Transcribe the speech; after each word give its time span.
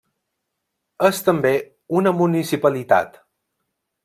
És 1.09 1.21
també 1.27 1.53
una 2.01 2.15
municipalitat. 2.23 3.23